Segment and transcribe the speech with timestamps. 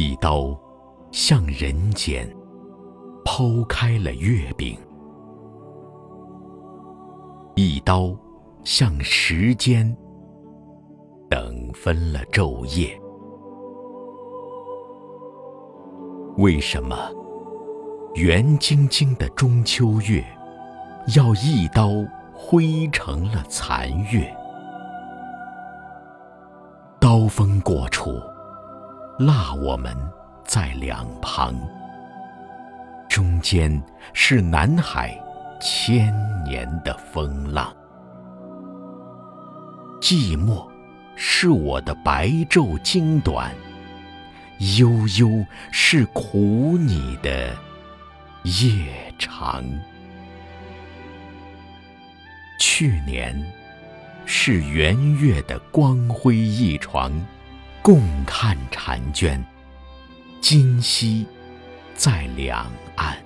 [0.00, 0.56] 一刀
[1.10, 2.24] 向人间
[3.24, 4.78] 剖开了月饼，
[7.56, 8.16] 一刀
[8.62, 9.92] 向时间
[11.28, 12.96] 等分了昼夜。
[16.36, 16.96] 为什么
[18.14, 20.24] 圆晶晶的中秋月
[21.16, 21.88] 要一刀
[22.32, 24.32] 挥成了残月？
[27.00, 28.12] 刀锋过处。
[29.18, 29.96] 落我们
[30.44, 31.52] 在两旁，
[33.08, 33.82] 中间
[34.12, 35.20] 是南海
[35.60, 37.74] 千年的风浪。
[40.00, 40.64] 寂寞
[41.16, 43.52] 是我的白昼经短，
[44.78, 44.88] 悠
[45.18, 47.52] 悠是苦你的
[48.44, 49.64] 夜长。
[52.60, 53.36] 去年
[54.26, 57.12] 是圆月的光辉一床。
[57.88, 59.42] 共看婵娟，
[60.42, 61.26] 今夕
[61.94, 63.16] 在两岸。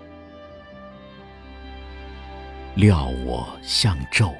[2.76, 4.32] 料我像昼，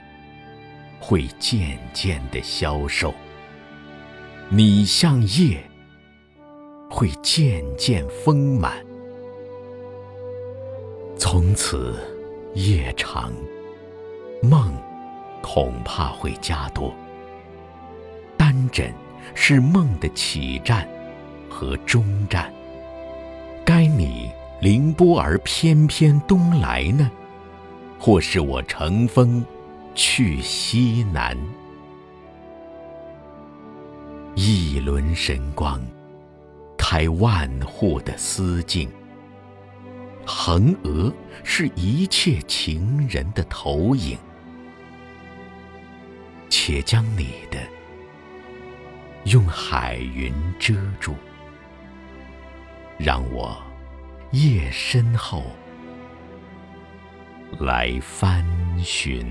[1.01, 3.13] 会渐渐的消瘦；
[4.49, 5.61] 你像夜，
[6.89, 8.75] 会渐渐丰满。
[11.19, 11.99] 从此
[12.55, 13.33] 夜长，
[14.41, 14.73] 梦
[15.43, 16.95] 恐怕会加多。
[18.37, 18.95] 单枕。
[19.35, 20.89] 是梦的起站
[21.49, 22.53] 和终站。
[23.65, 27.11] 该你凌波而翩翩东来呢，
[27.99, 29.45] 或是我乘风
[29.95, 31.37] 去西南？
[34.35, 35.81] 一轮神光，
[36.79, 38.91] 开万户的思境。
[40.25, 41.13] 横额
[41.45, 44.17] 是一切情人的投影，
[46.49, 47.59] 且将你的。
[49.25, 51.15] 用海云遮住，
[52.99, 53.57] 让我
[54.33, 55.45] 夜深后
[57.61, 58.45] 来翻
[58.79, 59.25] 寻。